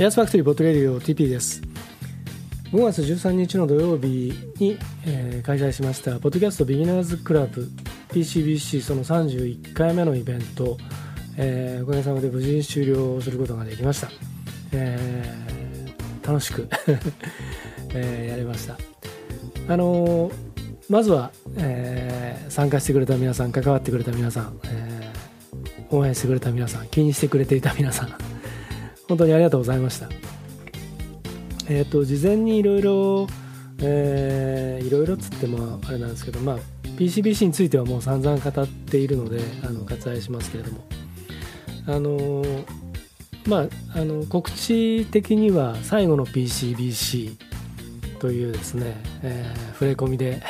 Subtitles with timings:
[0.00, 1.60] エアスファクトリーボトレディオ TP です。
[2.72, 7.68] 5月13日の土曜日に、えー、開催しましたポッドキャストビギナーズクラブ
[8.10, 10.76] PCBC その31回目のイベント、
[11.40, 14.10] えー、おかげさまで無事終了することができました、
[14.72, 16.68] えー、楽しく
[17.94, 18.76] えー、やりました。
[19.68, 20.32] あのー、
[20.88, 28.08] まずは、えー、参加してくれた皆さん関わってくれた皆さん、えー、応援してくれた皆さん気にしてくれていた皆さん
[29.08, 30.08] 本当にありがとうございました。
[31.70, 33.26] えっ、と、事前にいろいろ、
[33.82, 36.58] えー、いろいろつってもあれなんですけど、まあ、
[36.96, 40.78] PCBC についてはもう散々語っているので、あの割愛しますけれども、
[41.88, 42.44] あの
[43.46, 47.34] まあ、あの告知的には最後の PCBC
[48.18, 50.42] というですね、えー、触れ込みで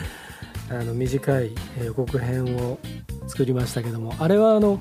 [0.68, 2.78] あの短い予告編を
[3.26, 4.78] 作りましたけどもあれはあの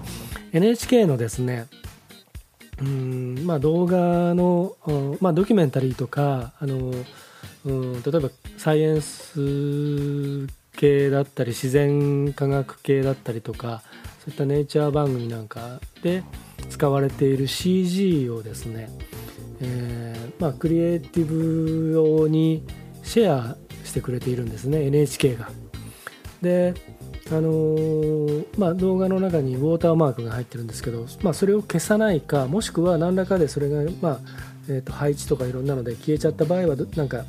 [0.51, 1.67] NHK のですね
[2.81, 4.75] うんまあ、動画の、
[5.21, 6.91] まあ、ドキュメンタリーとかあの、
[7.65, 13.83] うん、例えばサイエンス系だったり自然科学系だったりとか
[14.23, 16.23] そういったネイチャー番組なんかで
[16.69, 18.89] 使われている CG をですね、
[19.59, 22.65] えーまあ、クリエイティブ用に
[23.03, 25.49] シェアしてくれているんですね NHK が。
[26.41, 26.73] で
[27.31, 34.19] あのー、まあ、動画の中にウォーターマークが入ってるんですけど、まあ、それを消さないかもしくは何らかでそれが、まあ
[34.69, 37.25] えー、と配置とかいろんなので消えちゃった場合はなんか、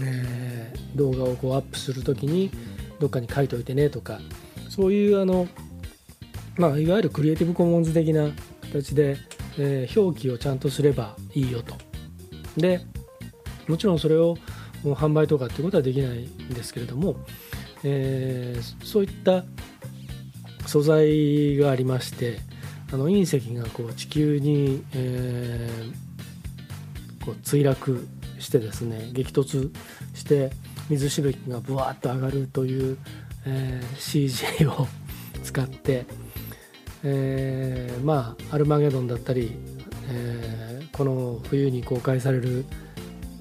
[0.00, 2.50] えー、動画をこうアップする時に
[3.00, 4.20] どっかに書いておいてねとか
[4.72, 5.48] そういうあの、
[6.56, 8.30] まあ、いわゆるクリエイティブコモンズ的な
[8.62, 9.16] 形で、
[9.58, 11.74] えー、表記をちゃんとすればいいよと。
[12.56, 12.80] で
[13.68, 14.36] もちろんそれを
[14.84, 17.16] 販売とかっていうことはできないんですけれども、
[17.84, 19.44] えー、そういった
[20.66, 22.40] 素材がありまして
[22.92, 28.06] あの隕石がこう地球に、えー、こう墜落
[28.38, 29.70] してですね激突
[30.14, 30.50] して
[30.90, 32.98] 水しぶきがぶわっと上がるという、
[33.46, 34.86] えー、CG を
[35.42, 36.06] 使って、
[37.04, 39.52] えー、まあアルマゲドンだったり、
[40.08, 42.64] えー、この冬に公開される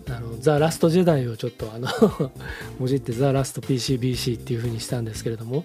[0.10, 1.88] あのザ・ラスト・ジェダイをちょっとあの
[2.80, 5.64] もじってザ・ラスト PCBC っていう風にしたんですけれども、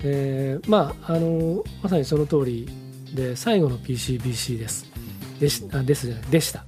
[0.00, 2.68] えー、まああのまさにその通り
[3.14, 4.86] で最後の PCBC です。
[5.40, 6.64] でしあですでした。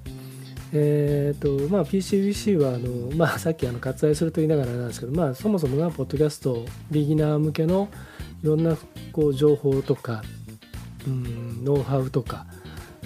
[0.72, 7.88] えーとまあ、PCBC はあの、まあ、さっきあの割愛すると言いながらなんですけど、まあ、そもそもがポッドキャストビギナー向けの
[8.42, 8.76] いろんな
[9.12, 10.22] こう情報とか、
[11.06, 12.46] うん、ノウハウとか、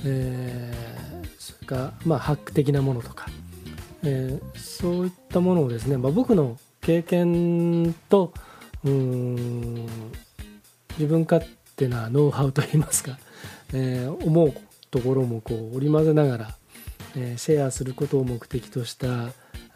[0.04, 3.26] えー、それから、まあ、ハック的なものとか
[4.04, 8.32] えー、そういったものをですね、まあ、僕の経験と
[8.84, 9.86] うん
[10.98, 11.44] 自分勝
[11.76, 13.18] 手なノウハウといいますか、
[13.72, 14.54] えー、思う
[14.90, 16.56] ところもこう織り交ぜながら、
[17.16, 19.28] えー、シェアすることを目的とした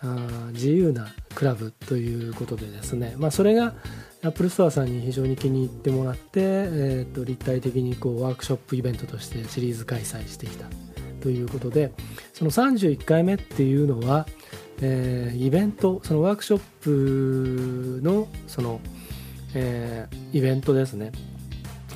[0.02, 3.74] あ自由なクラブということでですね、まあ、それが
[4.26, 10.66] Apple Store さんに非常に気に入ってもらって、えー、と立体的にこうワークショップイベントとしてシリーズ開催してきた
[11.20, 11.92] ということで
[12.32, 14.26] その31回目っていうのは、
[14.80, 18.80] えー、イベントそのワークショップのその、
[19.54, 21.12] えー、イベントですね。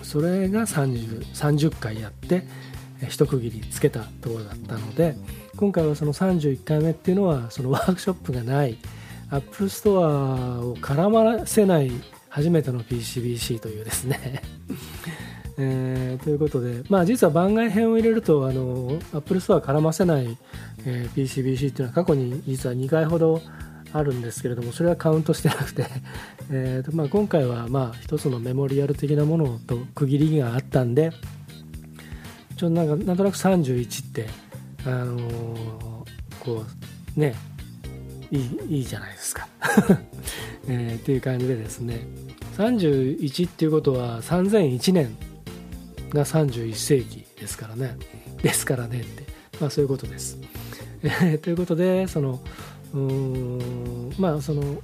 [0.02, 2.42] それが 30, 30回やって
[3.08, 5.14] 一区切りつけたところだったので
[5.56, 8.76] 今回はその31回目っていうのはそのワークショップがない
[9.30, 11.92] Apple Store を絡ませない
[12.30, 14.42] 初めての PCBC というですね。
[15.58, 20.38] えー、ということで、まあ、実は番外編を入れるとあの Apple Store 絡ませない、
[20.86, 23.42] えー、PCBC っていうのは過去に実は2回ほど
[23.92, 25.84] あるんですけれどもそれはカウントしてなくて
[26.50, 31.12] えと、まあ、今回はまあ一つのメモリアル的なものと区切りがあったんで
[32.56, 34.28] ちょなんかなんとなく31って、
[34.86, 35.54] あのー、
[36.40, 36.64] こ
[37.16, 37.34] うね
[38.30, 39.48] いいいいじゃないですか、
[40.68, 42.06] えー、っていう感じでですね
[42.56, 45.16] 31っていうことは3001年
[46.10, 47.96] が31世紀ですからね
[48.42, 49.24] ですからねって、
[49.60, 50.38] まあ、そういうことです。
[51.02, 52.40] えーということでその
[52.92, 54.82] うんまあその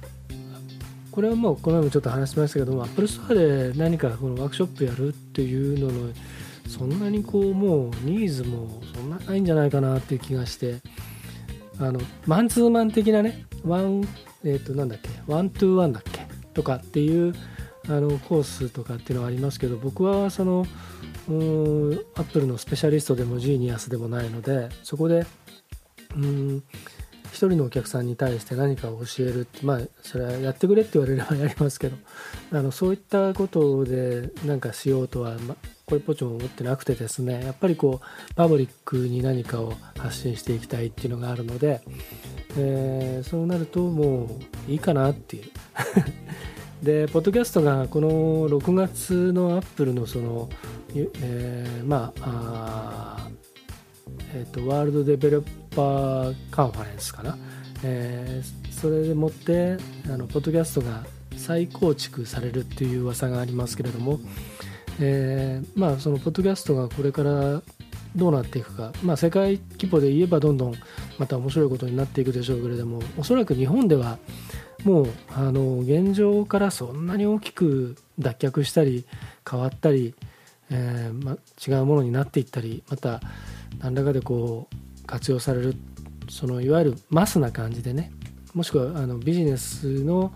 [1.11, 6.13] これはもうこの前もちょっと話しましたけども Apple Store で何かこのワークショップやるっていうのの
[6.67, 10.75] そんなにこうもうニーズもそんなないんじゃないかなっていう気がして
[11.79, 14.07] あのマンツーマン的なねワン
[14.47, 15.09] え、ー、となんだっけ？
[15.27, 16.25] One to One だっけ？
[16.53, 17.35] とかっていう
[17.87, 20.65] あのコースとかっていうのはありますけど僕はその
[21.27, 25.25] アップルのスペシャリストでもジーニアスでもないのでそこで
[26.15, 26.63] うん
[27.31, 31.97] 一人のお客さんに対して何かを教えるってまあそれはやってくれって言われればやりますけど
[32.51, 35.55] あのそういったことで何かしようとは、ま、
[35.89, 41.79] これっぽっちも思ってなくてですねやっぱりこうパブリックに何かを発信していきたいっていうのがあるので、
[42.57, 44.37] えー、そうなるとも
[44.67, 45.43] ういいかなっていう。
[46.83, 48.09] でポッドキャストがこの
[48.49, 50.49] 6月のアップルのその、
[50.93, 53.29] えー、まあ
[54.33, 55.43] えーと、ワールドデベロッ
[55.73, 57.37] パーカンファレンスかな、
[57.83, 61.05] えー、それでもってあのポッドキャストが
[61.37, 64.19] 再構築されるっていう噂がありますけれども、
[64.99, 67.61] えー、まあそのポッドキャストがこれから
[68.15, 70.75] どうなっていくか、まあ、世界規模で言えばどんどん
[71.19, 74.17] また面白いことになっていくでしょうけれどもおそらく日本では
[74.83, 79.05] もうあの現状からそんなに大きく脱却したり
[79.49, 80.15] 変わったり、
[80.71, 83.21] えーま、違うものになっていったりまた
[83.79, 85.75] 何らかでこう活用される
[86.29, 88.11] そのいわゆるマスな感じでね
[88.53, 90.33] もしくはあのビジネスの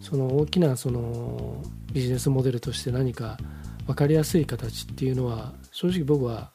[0.00, 1.62] その大きなその
[1.92, 3.38] ビジネスモデルとして何か
[3.86, 6.50] 分かりやすい形っていうのは正直僕は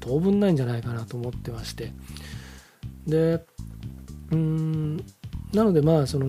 [0.00, 1.92] 当分ないんじゃないかなと思ってまして。
[3.06, 3.44] で
[4.30, 4.96] うん
[5.52, 6.26] なのでまあその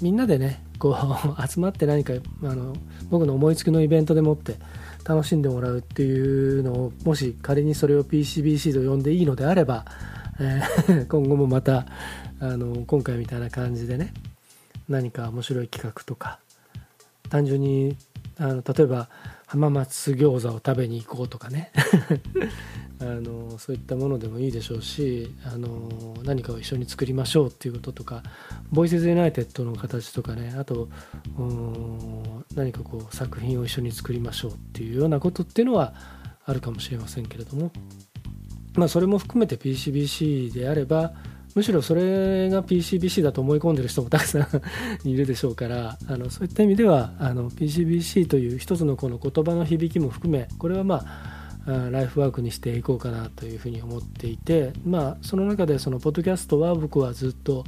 [0.00, 0.96] みんなでねこう
[1.46, 2.74] 集まって何かあの
[3.10, 4.56] 僕の思いつきのイベントでもって
[5.04, 9.84] 楽しんでもらうっていうのをもし仮にそれを PCBC と呼んでいいのであれば、
[10.40, 11.86] えー、 今後もまた
[12.40, 14.14] あの今回みたいな感じでね
[14.88, 16.40] 何か面白い企画とか
[17.28, 17.96] 単純に
[18.38, 19.10] あの例えば
[19.50, 21.72] 浜松餃子を食べに行こうとかね。
[23.00, 25.88] あのそういったものでもいいでしょうしあの
[26.22, 28.22] 何かを一緒に作りましょうっていうこととか
[28.70, 30.90] Voices United の形とかねあと
[32.54, 35.94] 何かこう作品を一緒に作りましょうっていうようなことっていうのは
[36.44, 37.72] あるかもしれませんけれども。
[38.74, 41.14] まあそれも含めて PCBC であれば
[41.54, 44.46] むしろそれが PCBC だと思い込んでる人もたくさん
[45.08, 57.64] いるでしょうからあのそういった意味ではあの PCBC という一つのこの言葉の響きも含めこれはまあライフワークにしていこうかなというふうに思っていて、まあ、その中でそのポッドキャストは僕はずっと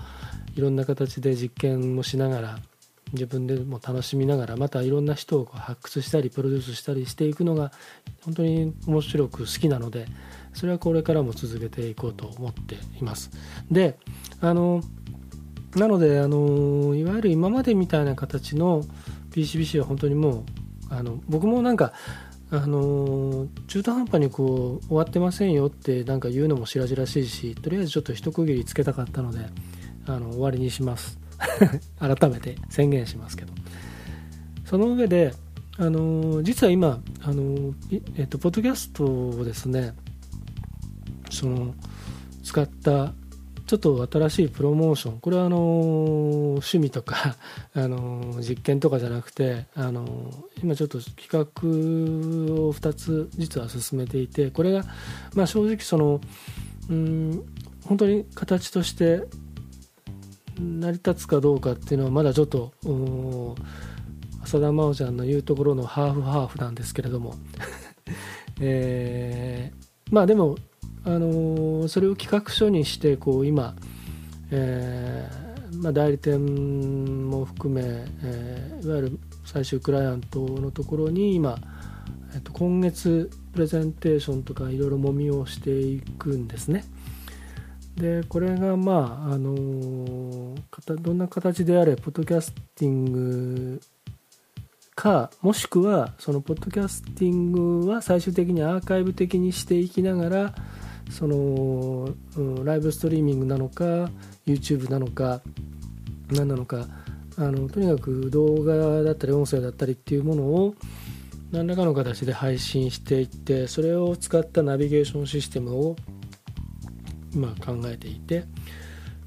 [0.57, 2.59] いろんな形で実験もしながら
[3.13, 7.73] 自分でも楽しみながらまたいろんな人を発掘したりプロデュースしたりしていくのが
[8.25, 10.07] 本当に面白く好きなので
[10.55, 13.31] それはこれからも続けていこうと思っています。
[13.71, 13.99] で
[14.41, 14.83] あの
[15.77, 18.85] なのであのいわゆる今までみたいな形の
[19.31, 20.45] PCBC は本当にもう
[20.91, 21.93] あの僕もなんか
[22.51, 29.47] あの中途半端にこう終わってませんよってなんか言うのも白々しいしとりあえずちょっと一区切りつけたかったので
[30.07, 31.19] あの終わりにします
[31.99, 33.55] 改めて宣言しますけど
[34.67, 35.33] その上で
[35.79, 37.75] あの実は今あの、
[38.17, 39.95] えっと、ポッドキャストをですね
[41.33, 41.75] その
[42.43, 43.13] 使った
[43.67, 45.21] ちょっと新しいプロモーション。
[45.21, 45.57] これはあの
[46.57, 47.37] 趣味とか
[47.75, 50.31] あの実験とかじゃなくてあの
[50.63, 51.41] 今ちょっと企画
[52.55, 54.85] を2つ実は進めていてこれが、
[55.35, 56.21] まあ、正直その
[56.91, 57.45] うん
[57.87, 59.23] 本当に形として
[60.61, 62.73] 成り立つかどうかっていうのはまだちょっと
[64.43, 67.37] 浅田真央ちゃんの言うところのハーフハーフなんですけれども。
[68.61, 69.73] え、
[70.11, 70.57] まあでも
[71.05, 73.75] あのそれを企画書にしてこう今、
[74.51, 75.43] えー
[75.83, 77.83] まあ、代理店も含め、
[78.23, 81.59] えー、いわゆる最終クライアントのところに今、
[82.35, 86.85] えー、と今月プレゼンテーションとかいろいろもみをしていくんですね。
[87.97, 90.55] でこれがまああの
[91.03, 93.81] どんな形であれポッドキャスティング
[94.95, 100.55] かもしくはそのポッドキャスティングは最終的にアーカイブ的にしていきながら
[101.11, 104.11] その、うん、ライブストリーミングなのか
[104.47, 105.43] YouTube なのか
[106.31, 106.87] 何なのか
[107.37, 110.75] あのとにかく動画だったり音声だったりっていうものを
[111.51, 115.97] 何らかの形で配信していってそれを使ったナビゲーションシステムを
[117.35, 118.45] 今考えていて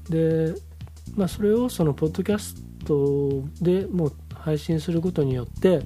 [0.08, 0.54] で、
[1.14, 5.82] まあ、それをそのポッドキャストでもう配信することによって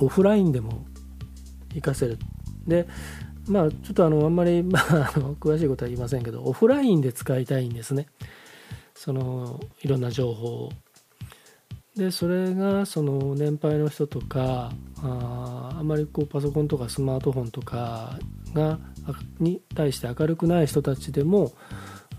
[0.00, 0.86] オフラインでも
[1.68, 2.18] 活かせる。
[2.66, 2.86] で
[3.48, 8.06] まあ、ちょっとあのあんまり、 まあ、あの詳しいことは言いませんけどオフラインで使いたいんですね。
[8.94, 10.72] そのいろんな情報を。
[11.96, 14.70] でそれがその年配の人とか
[15.02, 18.18] ああまりこうパソコンとかスマートフォンとか
[18.52, 18.78] が
[19.40, 21.52] に対して明るくない人たちでも、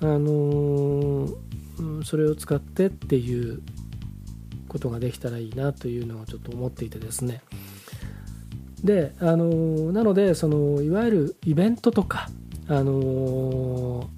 [0.02, 3.62] あのー、それを使ってっていう
[4.68, 7.42] ことができたらいいなというのをちょっと思っていてですね。
[8.84, 12.30] であのなのでそのいわゆるイベントとか
[12.68, 14.10] あの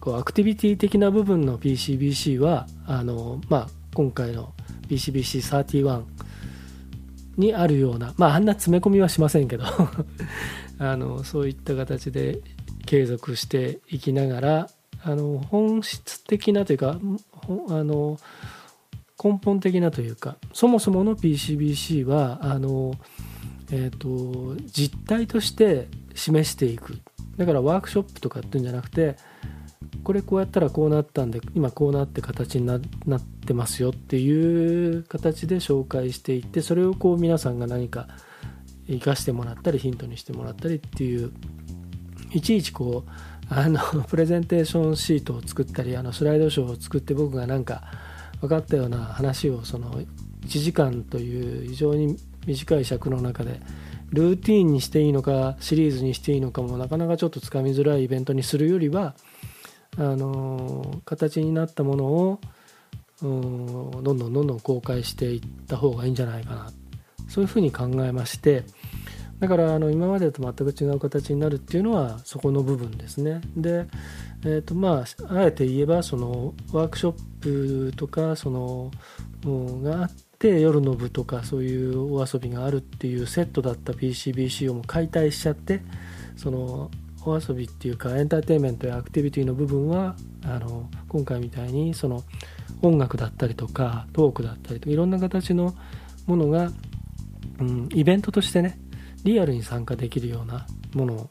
[0.00, 4.54] こうアクティビティ的な部分の PCBC はあの、まあ、今回の
[4.88, 6.04] PCBC31
[7.36, 9.64] にあるような、まあ、あんな詰め込みはしませんけど
[10.78, 12.40] あのそういった形で
[12.86, 14.70] 継続していきながら
[15.02, 16.98] あの本質的なというか
[17.68, 18.18] あの
[19.22, 22.94] 根本的なというかそもそもの PCBC はあの、
[23.70, 26.98] えーと、実態として示していく。
[27.36, 29.16] だからワークショップとかっていうんじゃなくて
[30.02, 38.08] これこうやったらこうなったんで今こうなって形になってますよっていう形で紹介していってそれをこう皆さんが何か
[38.88, 41.32] 生かしてもらったりヒントにしてもらったりっていう
[42.32, 43.10] いちいちこう
[43.50, 47.84] あの プレゼンテーションシートを作ったりあのスライドショーを作って僕がなんか
[48.40, 50.06] 分かったような話をその1
[50.46, 53.60] 時間という非常に短い尺の中で
[54.10, 59.14] ルーティーンにしていいのかシリーズにしていいのかもなかなかちょっとつかみづらいイベントにするよりは
[59.96, 62.40] あの形になったものを
[63.20, 66.72] どんどんどんどん公開していった方がいいんじゃないかな。
[67.28, 68.64] そういうふうに考えまして
[69.38, 73.40] だからあの今までと全く違う形になるっていうのはそこの部分ですね。
[73.56, 73.86] で、
[74.44, 78.90] えーとまあ、あえて言えばそのワークショップとかその
[79.44, 85.82] があって夜の部とかそういうお遊びがあるっていうセットだった PCBC をも解体しちゃって
[86.36, 86.90] その
[87.24, 90.14] お遊びっていうかエンターテインメントやアクティビティの部分は
[90.44, 92.22] あの今回みたいにその
[92.82, 95.74] 音楽だったりとかトークだったりとかいろんな形の
[96.26, 96.70] ものが、
[97.58, 98.78] うん、イベントとしてね
[99.24, 101.30] リアルに参加できるようなもの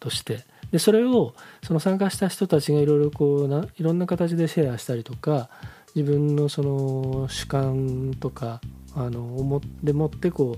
[0.00, 0.44] として。
[0.72, 5.48] でそれをその参加した人たちがいろいろこうないろんな形でシェアしたりとか
[5.94, 8.60] 自分のその主観とか
[8.94, 10.56] あの思でもってこ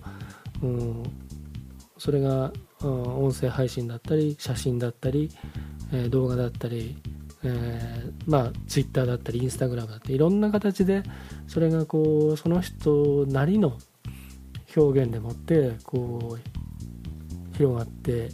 [0.62, 1.02] う、うん、
[1.98, 5.30] それが、うん、音声配信だったり写真だったり、
[5.92, 6.96] えー、動画だったり、
[7.44, 11.02] えー、まあツイッターだったりインスタグラムだったりいろんな形で
[11.46, 13.78] それがこうその人なりの
[14.76, 18.30] 表現でもってこう広がって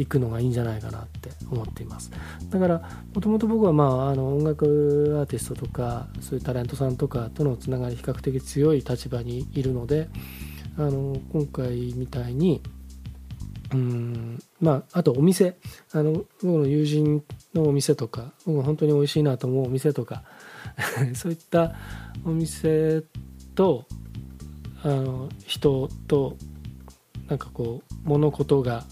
[0.00, 2.10] いくのがいいんじゃないかなって思っています。
[2.48, 2.82] だから
[3.14, 10.08] もともと僕は、まあ、あの音楽アーティストとかそういうタレントさんとかとのつながり比較的強い立場にいるので
[10.78, 12.62] あの今回みたいに
[13.72, 15.56] うんまあ、あとお店。
[15.92, 17.22] あの僕の友人
[17.54, 20.24] のお店とか僕が本当に美味しいなと思うお店とか
[21.14, 21.74] そういった
[22.24, 23.02] お店
[23.54, 23.86] と
[24.82, 26.36] あの人と
[27.28, 28.84] なんかこう物事が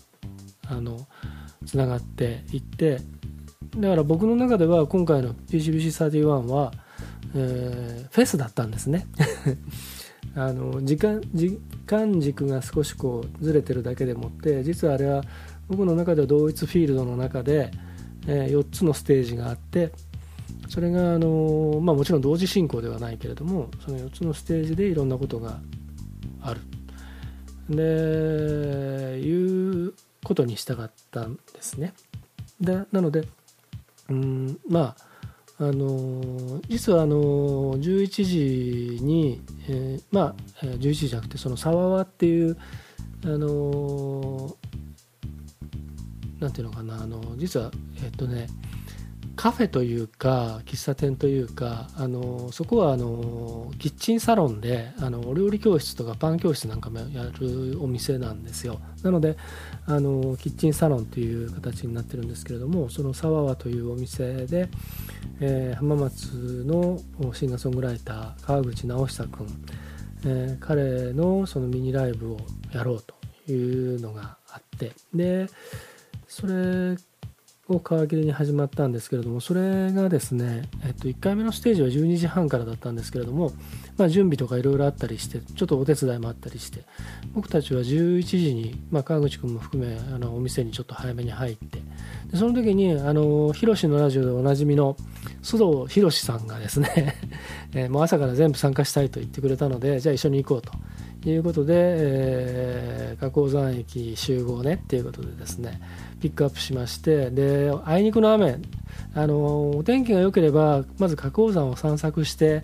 [0.69, 1.07] あの
[1.67, 2.99] つながっていって
[3.77, 6.73] だから僕の中では今回の PCBC31 は、
[7.35, 9.07] えー、フェスだったんですね。
[10.35, 15.23] あの時間時間軸が少しこうずれてるだけでもって実はあれは
[15.69, 17.71] 僕の中では同一フィールドの中で、
[18.27, 19.93] えー、4つのステージがあって
[20.69, 25.61] それがあの、まあ、もちろん同時進行ではないけれどもその4つのステージでいろんなことが
[26.41, 26.61] ある。
[27.71, 29.93] でいう
[30.29, 31.95] ことにしたかったんですね。
[32.61, 33.27] でなので
[34.11, 34.95] うんま
[35.59, 42.59] ああの実はあの11時に、えー、まあ11時じゃなくてその沢和っていう
[43.25, 44.55] あの
[46.41, 47.71] なんていうのかなあの実は
[48.05, 48.49] えっとね
[49.39, 58.81] カフェというか喫茶店というかあのそこはあのキッチンサロンであのお料理教室とかパン教室なんかもやるお店なんですよ。
[59.05, 59.37] なので
[59.87, 64.69] あのキッチンサロンという形になってるんですけれどもその沢和というお店で、
[65.39, 66.99] えー、浜松の
[67.33, 69.47] シンガーソングライター川口直久君、
[70.25, 72.39] えー、彼のそのミニライブを
[72.73, 73.15] やろうと
[73.53, 75.47] いうのがあってで
[76.27, 76.97] それ
[77.69, 83.53] を皮切りに始まったんですけれどもそれがですね、えっと、1回目のステージは12時半からだったんですけれども、
[83.99, 86.85] まあ、準備とかいろいろあったりしてちょっとお手伝いもあったりして
[87.35, 91.79] 僕たちは11時に、まあ、川口君も含めあのお店にちょっと早めに入って
[92.31, 94.97] でその時にあのヒロシのラジオでおなじみの
[95.43, 97.17] 須藤博さんがですね
[97.75, 100.73] え、もう朝から全部参加したいと言ってくれたのでじゃあ一緒に行こうと。
[101.27, 105.81] いうことで、えー、加工山駅集合ねっていうことでですね
[106.21, 108.59] ピックアップしましてであいにくの雨
[109.15, 112.63] あのお天気が良ければまず花崗山を散策して、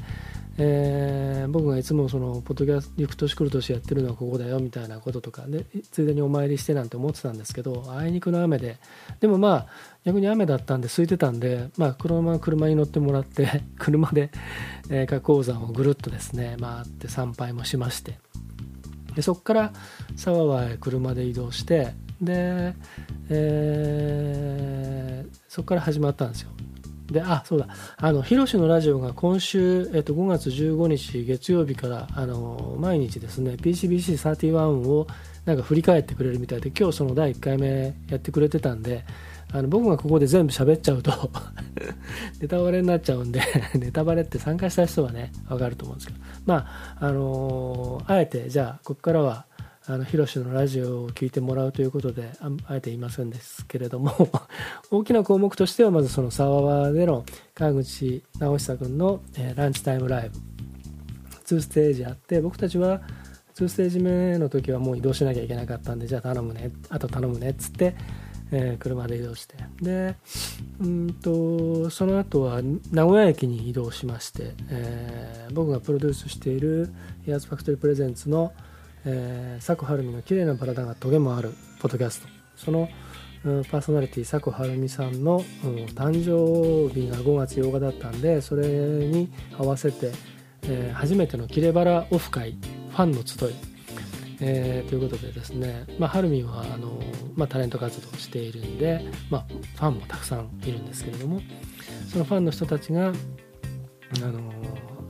[0.56, 8.76] えー、僕がいつもそのポッドキャスト「行く年来る年やってるのはここだよ」みたいなこととかでついでにお参りしてなんて思ってたんですけどあいにくの雨で。
[9.20, 9.66] でもまあ
[10.04, 14.30] 逆に雨だったんで空いてたんで、まあ、車車に乗ってもらって 車で、
[14.90, 18.18] えー、山をぐるっとですね回って参拝もしまして
[19.14, 19.72] でそこから
[20.16, 22.74] 沢和へ車で移動してで、
[23.30, 26.50] えー、そこから始まったんですよ。
[27.06, 27.68] であそうだ。
[27.98, 35.06] あのヒロシのラジオが今週、えっと、5月15日月曜日からあの毎日ですね PCBC31 を
[35.44, 39.04] なんか振り返ってくれるみたいで今日その第1回目やってくれてたんで
[39.52, 41.12] あの僕がここで全部喋っちゃうと
[42.40, 43.40] ネタバレになっちゃうんで
[43.78, 46.20] ネタバレって参加した人はね分かると思うんですけど。
[46.46, 46.66] ま
[46.98, 49.46] ああのー、あえてじゃあここからは
[49.86, 54.12] あのヒロシのラジオを聞いてもらうということであえて言いませんですけれども
[54.90, 57.24] 大きな項目としてはまずその沢和での
[57.54, 60.54] 川口直久君の、えー、ランチタイムライブ。
[61.44, 63.02] 2ステージあって僕たちは
[63.56, 67.94] 2ステージ目の時はもう移動しなきゃいけなかったんでじゃあ頼むねあと頼むねっつって、
[68.52, 69.56] えー、車で移動して。
[69.80, 70.16] で
[70.80, 72.60] うんとその後は
[72.90, 76.92] 名古屋駅に移動しまして、えー、僕がプロデュースしている
[77.26, 78.52] エアーズファクトリープレゼンツの
[79.06, 82.28] 「え、佐久晴美の綺麗なバラだがトゲもあるポッドキャスト。
[82.56, 82.88] その、
[83.70, 90.12] パーソナリティ佐久晴美さんの、うん、誕生日が5月8日だったんでそれに合わせて、
[90.62, 93.73] えー、初めてのキレバラオフ会ファンの集い。
[94.40, 97.00] えー、ということでですね、まあ、はるみはあの、
[97.34, 101.40] まあ、タレント活動をしているんで、まあ、ファンもたくさんいるんですけれども
[102.10, 103.12] そのファンの人たちが、
[104.22, 104.52] あの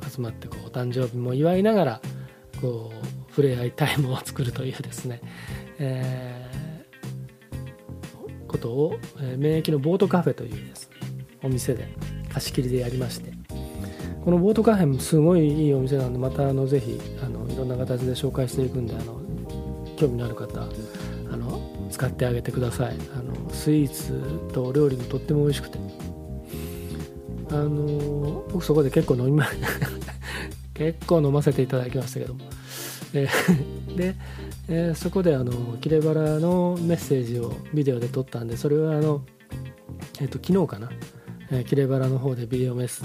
[0.09, 2.01] 集まってこうお誕生日も祝いながら
[2.61, 5.21] こう触れ合いタイムを作るというですね、
[5.79, 10.97] えー、ことを、えー、免疫のボートカフェというです、ね、
[11.43, 11.89] お店で
[12.33, 13.44] 貸し切りでやりまして
[14.25, 19.21] このボートカフェもすごいいいお店なんでまたあのぜひあのいろんな形で紹介していくんであの
[19.97, 22.97] 興味のある方あの使ってあげてください。
[23.15, 25.79] あのスイーツとお料理もとっても美味しくて。
[27.51, 29.47] あの僕そこで結構飲みま
[30.75, 32.41] 結構飲ませていただきましたけども。
[33.13, 33.29] え
[33.97, 34.17] で、
[34.69, 39.23] えー、そこであのキレバラのメッセージをビデオで撮ったんでそれはあの、
[40.21, 40.91] えーと、昨日かな、
[41.55, 43.05] えー、キレバラの方でビデオメッセ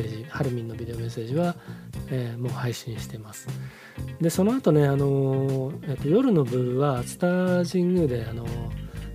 [0.00, 1.54] ージハルミンのビデオメッセージは、
[2.08, 3.46] えー、もう配信してます。
[4.20, 8.46] でその後ねあの、えーと、夜の部はスター神宮であの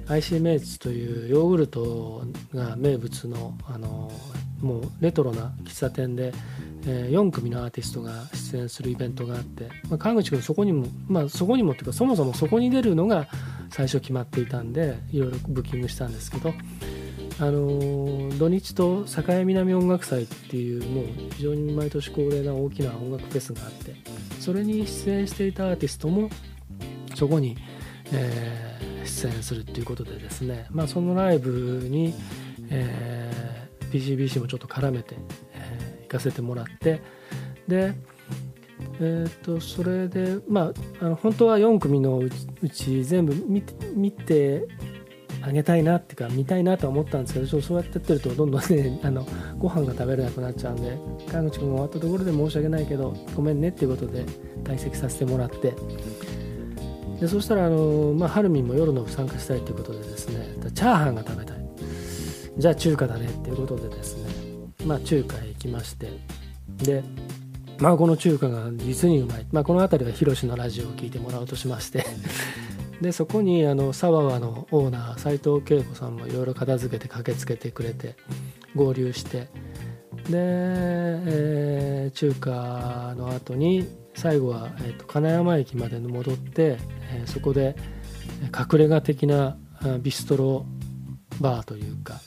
[0.08, 4.12] ICMH というヨーグルトが名物のあの
[4.62, 6.32] もうレトロな喫茶店で
[6.88, 13.28] えー、4組のアーティストが出演するイベントがあって、まあ、川口君そこにも、まあ、そこにもっていうかそもそもそこに出るのが
[13.70, 16.54] 最初決まっていたんでいろいろブッキングしたんですけど、
[17.40, 23.96] あの、土日と境南音楽祭っていうもう非常に毎年恒例な大きな音楽フェスがあって
[24.40, 26.30] それに出演していたアーティストも
[27.16, 27.58] そこに、
[28.14, 32.14] えー、出演するっていうことでですね、まあ、そのライブに、
[32.70, 35.16] えー、PCBC もちょっと絡めて
[35.54, 37.02] え行かせてもらって
[37.68, 37.94] で
[39.00, 40.72] えーと、それでま
[41.02, 42.30] ああの本当は4組のう
[42.70, 44.68] ち全部見て見て
[45.48, 49.28] あげたいなっていうか見たいなとは思ったんですけどちょっとそうやってやってるとどんどんね あの
[49.58, 50.98] ご飯が食べれなくなっちゃうんで
[51.32, 54.26] 川口君が終わったところで申し訳ないけどごめんねっていうことで
[54.64, 55.74] 退席させてもらって。
[57.20, 61.58] でそしたらあの、まあ、ハルミンも夜の参加したいということでですねチャーハンが食べたい。
[62.58, 64.36] じゃあ中華だねっていうことでですね
[64.86, 66.12] まあ、中華へ行きまして。
[66.78, 67.04] で、
[67.80, 72.06] まあ、この中華が実にうまい、まあ、この辺りはヒロシのラジオを聞いてもらおうとしまして。
[73.02, 78.16] でそこにあの沢和のオーナー斉藤恵子さんもいろいろ片付けて駆けつけてくれて
[78.76, 79.50] 合流してで、
[80.32, 86.78] えー、中華の後に最後は、えーと、金山駅まで戻って、
[87.12, 87.76] えー、そこで
[88.44, 89.58] 隠れ家的な
[90.00, 90.66] ビストロ
[91.42, 92.22] バーというか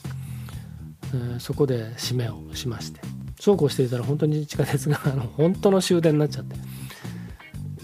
[1.14, 3.00] えそこで締めをしまして
[3.40, 6.56] そうこうしていたら本当に地下鉄があの本当の終電になっちゃって。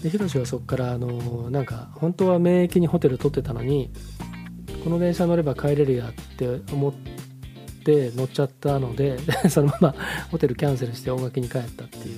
[0.05, 3.89] でヒロシはそこからあのなんか本当は免疫にホテル取ってたのに
[4.83, 6.93] この電車乗れば帰れるやって思っ
[7.83, 9.17] て乗っちゃったので
[9.49, 9.95] そのまま
[10.29, 12.17] ホテルキャンセルして大垣に帰ったっていう。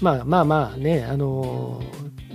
[0.00, 1.82] まあまあまあねあの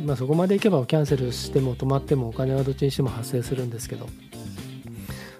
[0.05, 4.07] まあ、そこまで行けばキャンセルしても泊まってもお金はどっちにしても発生するんですけど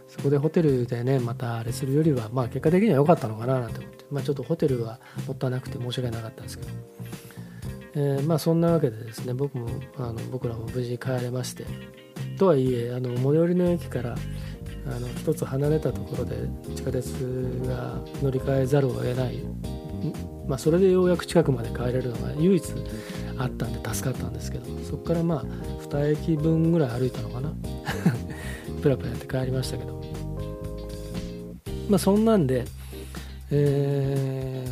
[0.08, 6.72] そこでホテルでねまたあれするよりはまあ結果的には良かったのかななんて思って、まあ、ちょっとホテルはもったいなくて申し訳なかったんですけど、
[7.96, 11.66] えー、まあそんなわけでですね僕もあの僕らも無事に帰れまして
[12.38, 14.16] とはいえあの最寄りの駅から
[14.88, 16.36] あの一つ離れたところで
[16.76, 17.06] 地下鉄
[17.66, 19.40] が乗り換えざるを得ない。
[20.48, 22.64] まあ、それでようやく近くまで帰れるのが唯一
[23.40, 25.44] あったんで助かったんですけどそこからまあ
[25.90, 27.52] 2駅分ぐらい歩いたのかな。
[28.84, 30.02] プラプラやって帰りましたけど。
[31.90, 32.66] まあそんなんで、
[33.52, 34.66] え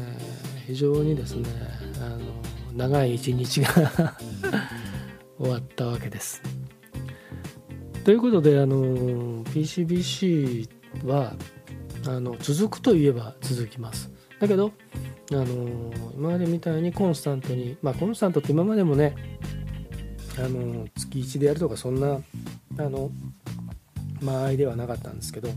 [0.65, 1.49] ー、非常にですね
[1.99, 2.19] あの
[2.75, 3.67] 長い一日が
[5.38, 6.41] 終わったわけです。
[8.03, 10.67] ということであの PCBC
[11.05, 11.36] は
[12.05, 14.12] あの続くといえば続きます。
[14.39, 14.71] だけど
[15.31, 19.15] あの今までみたいにコンスタントにまあコンスタントって今までもね
[20.38, 22.19] あの月1でやるとかそんな
[22.77, 23.12] あの
[24.21, 25.49] 間合いではなかったんですけど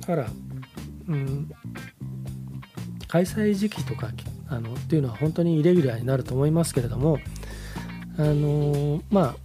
[0.00, 0.26] だから、
[1.08, 1.50] うん、
[3.14, 4.10] 開催時期とか
[4.48, 7.20] あのっていうのは本当にイレギュラーになると思いますけれども
[8.18, 9.36] あのまあ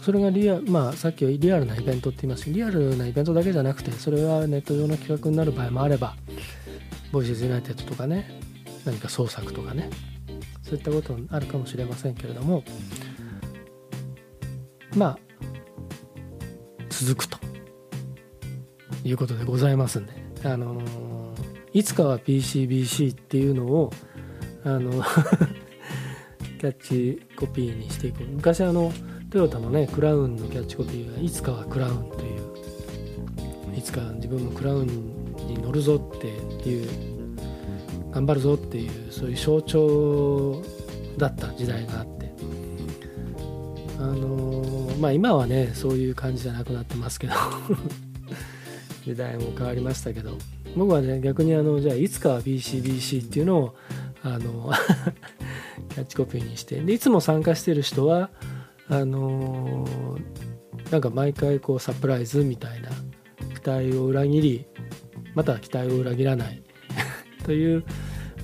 [0.00, 6.16] それがリアまあさっきはリアルなイベントって言いますリアルなイベントだけじゃなくてそれはネット上の企画になる場合もあれば
[7.12, 8.40] Voices United とかね
[8.86, 9.90] 何か創作とかね
[10.62, 12.64] そういったことあるかもしれませんけれども
[14.96, 15.18] まあ
[16.88, 17.36] 続くと
[19.04, 20.14] いうことでございますんで
[20.44, 20.80] あの
[21.72, 23.92] いつかは PCBC っていうのを
[24.64, 25.02] あの
[26.60, 28.92] キャッチコピーにしていく昔あの
[29.30, 32.42] トヨタのねクラウンのキャッチコピーがいつかはクラウンという。
[33.82, 34.86] いつか自分もクラウン
[35.48, 36.28] に乗るぞって
[36.68, 36.88] いう
[38.12, 40.62] 頑張るぞっていうそういう象徴
[41.18, 42.32] だった時代があって。
[43.98, 47.34] あのまあ今はねそういう感じじゃなくなってますけど。
[49.04, 50.38] 時代も変わりましたけど。
[50.76, 53.74] 僕はね逆にあのじゃあいつかは BCBC っていうのを
[54.22, 54.72] あの
[55.90, 58.30] キャッチコピーにしてでいつも参加してる人は
[58.88, 59.86] あの
[60.90, 62.90] なんか毎回こうサプライズみたいな
[63.60, 64.66] 期待を裏切り
[65.34, 66.62] また期待を裏切らない
[67.44, 67.84] という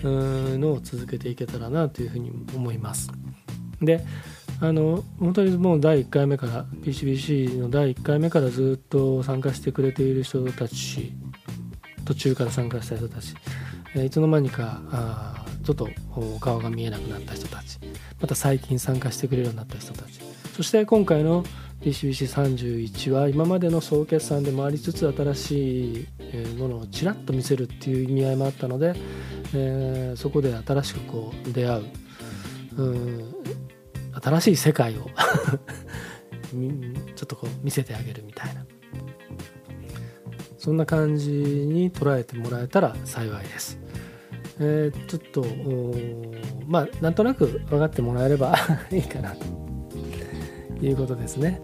[0.02, 3.10] のを続けていけたらなというふうに思います。
[3.80, 4.04] で
[4.60, 11.12] あの本当にもう第1回目から PCBC の第1回目からずっと参加してくれている人たち
[12.08, 13.34] 途中から参加した人たち、
[13.94, 15.90] えいつの間にかあちょっと
[16.40, 17.78] 顔が見えなくなった人たち。
[18.18, 20.18] また最近参加してくれるようになった人たち。
[20.56, 21.44] そして今回の
[21.82, 26.06] PCBC31 は今までの総決算でもありつつ新しい
[26.56, 28.94] ものをちらっと見せるっていう意味合いもあったので、
[29.54, 31.80] えー、そこで新しくこう出会
[32.78, 32.82] う。
[32.82, 33.34] う
[34.22, 35.10] 新しい世界を
[37.14, 38.64] ちょっとこう見せてあげるみたいな。
[40.58, 43.78] そんな感じに捉えてもらえたら幸いです。
[44.60, 45.44] えー、ちょっと
[46.66, 48.56] まあなんとなく分かってもらえれば
[48.90, 51.60] いいかなということですね。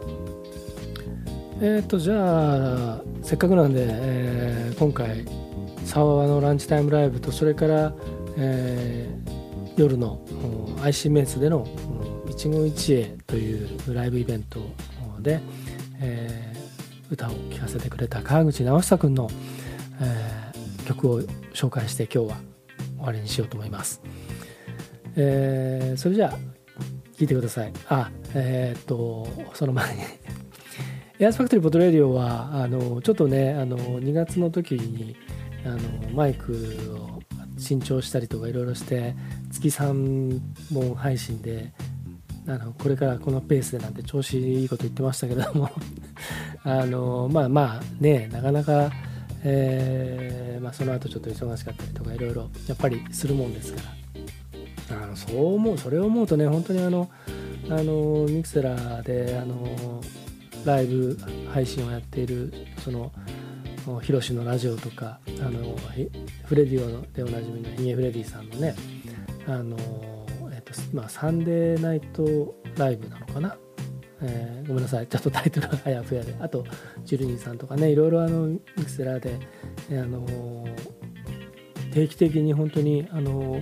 [1.60, 5.24] えっ、ー、とじゃあせっかくなんで、えー、今回
[5.84, 7.94] 沢和のランチタイムライブとそれから、
[8.36, 10.20] えー、夜の
[10.82, 11.66] IC メンツでの
[12.28, 14.60] 一期一会というライブイベント
[15.20, 15.40] で、
[16.00, 16.53] えー、
[17.10, 19.28] 歌を聴かせてくれた川口直久君の、
[20.00, 21.20] えー、曲を
[21.52, 22.36] 紹介して今日は
[22.96, 24.00] 終わりにしようと思います。
[25.16, 26.38] えー、それじゃあ
[27.16, 27.72] 聞いてください。
[27.88, 30.02] あ、えー、っと、その前に
[31.20, 35.14] エアースファクトリーポトレディオは、あの、ちょっとね、あの、2月の時に、
[35.64, 35.78] あの、
[36.12, 36.52] マイク
[36.98, 37.22] を
[37.56, 39.14] 新調したりとかいろいろして、
[39.52, 40.40] 月3
[40.72, 41.72] 本配信で、
[42.46, 45.70] あのこれからこのペースでなんて調子いいこと言ってましたけども。
[46.66, 48.90] あのまあまあねなかなか、
[49.42, 54.04] えーまあ、その後ちょっと忙しかったりとかいろいろやっぱりするもんですから。
[54.90, 57.08] あのそう思うそれを思うとね本当にあの
[57.70, 60.02] あの Mixlr であの
[60.64, 61.18] ライブ
[61.52, 63.10] 配信をやっているその
[64.02, 65.76] ヒロシのラジオとかあの
[66.44, 68.74] フレディオでおなじみのヒゲフレディさんのね
[69.46, 69.76] あの
[70.92, 73.56] まあ、 Sunday Night Live なのかな、
[74.22, 75.06] えー、ごめんなさい。
[75.06, 76.34] ちょっとタイトルが あやふやで。
[76.40, 76.64] あと
[77.04, 79.38] ジュルニーさんとかねいろいろあの Mixlr で、
[79.90, 80.26] え、あの、
[81.92, 83.60] 定期的に本当にあの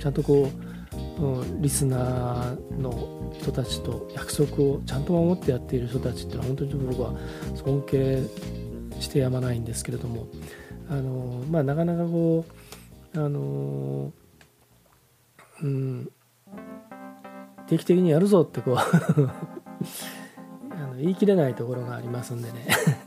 [0.00, 7.14] ちゃんとこうリスナーの人たちと約束をちゃんと守ってやっている人たちっていうのは本当に僕は
[7.54, 8.22] 尊敬
[9.00, 10.26] してやまないんですけれども
[10.88, 12.44] あのまあなかなかこ
[13.14, 14.12] うあの
[15.62, 16.10] うん
[17.72, 18.76] 定期的にやるぞってこう。
[20.74, 22.66] あの言い切れないところがありますんでね。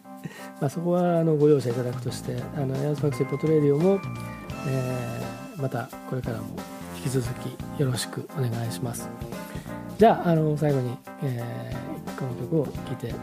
[0.60, 3.99] まそこはあのご容赦いただくとしてあのエアスファクトリーポトレディオも、
[4.67, 5.21] え、
[5.58, 6.45] またこれからも
[6.97, 9.08] 引き続きよろしくお願いします。
[9.97, 13.13] じゃああの最後に、えー、この曲を聴いて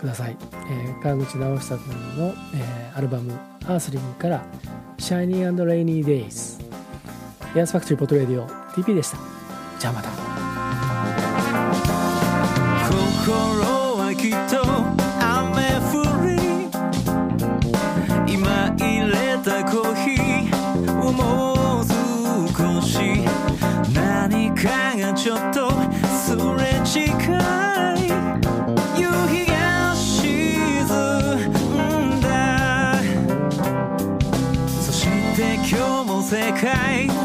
[0.00, 0.36] ください、
[0.70, 3.32] えー、川口直久君の、え、アルバム
[3.66, 4.42] 「Earthling」から
[4.98, 6.62] 「Shiny and Rainy Days」
[7.54, 9.18] エアスファクトリーポトレディオ TP でした。
[9.78, 10.31] じゃあまた。
[13.24, 13.30] 心
[13.98, 14.58] はきっと
[15.24, 16.34] 雨降り
[18.26, 18.82] 今入
[19.12, 21.22] れたコーヒーをも
[21.82, 21.84] う
[22.48, 23.22] 少し
[23.94, 25.70] 何かがちょっと
[26.10, 26.42] すれ
[26.82, 28.10] 違い
[28.98, 30.82] 夕日が沈
[32.16, 32.98] んだ。
[34.82, 35.06] そし
[35.36, 37.21] て今日も世界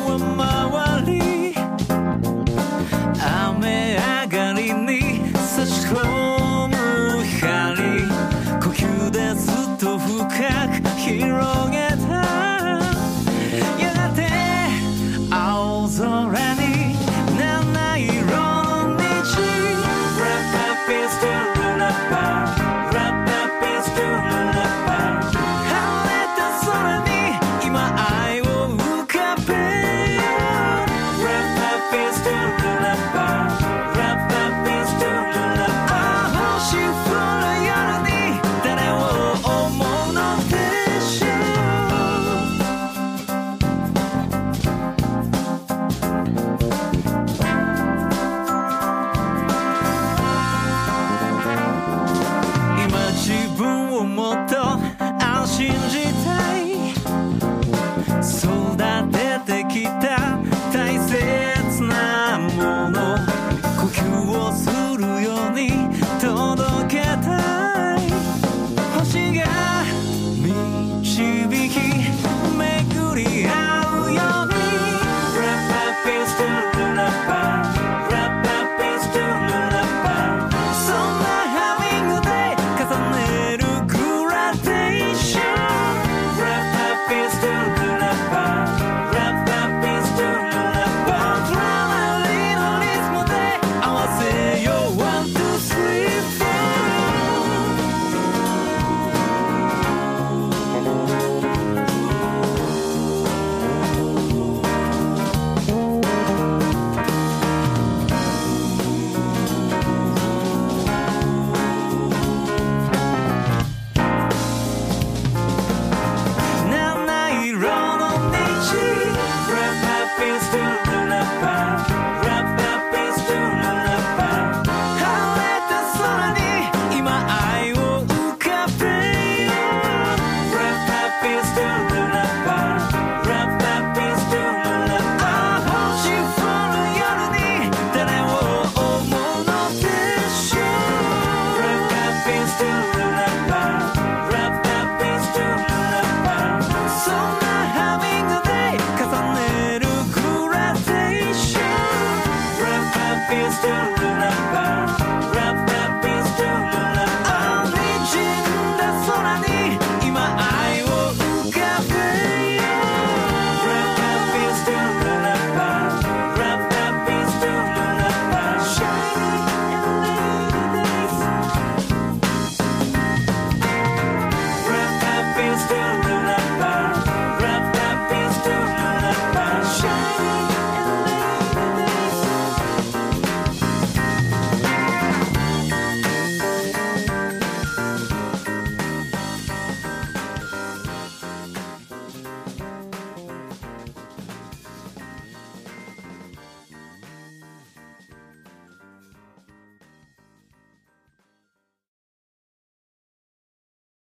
[153.61, 154.06] down.